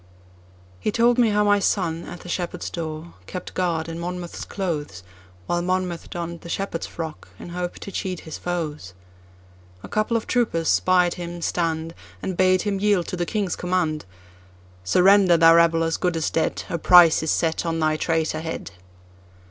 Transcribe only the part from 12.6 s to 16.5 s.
him yield to the King's command:"Surrender, thou rebel as good as